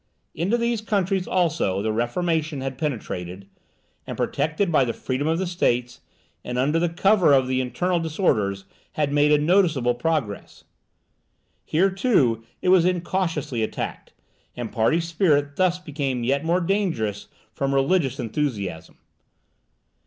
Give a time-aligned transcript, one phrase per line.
[0.33, 3.47] Into these countries also the Reformation had penetrated;
[4.07, 6.01] and protected by the freedom of the States,
[6.43, 10.63] and under the cover of the internal disorders, had made a noticeable progress.
[11.63, 14.13] Here too it was incautiously attacked,
[14.57, 18.97] and party spirit thus became yet more dangerous from religious enthusiasm.